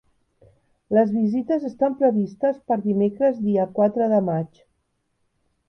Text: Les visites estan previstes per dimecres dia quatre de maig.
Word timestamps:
Les 0.97 1.11
visites 1.17 1.67
estan 1.69 1.97
previstes 1.99 2.59
per 2.71 2.79
dimecres 2.87 3.39
dia 3.45 3.69
quatre 3.79 4.11
de 4.17 4.25
maig. 4.33 4.67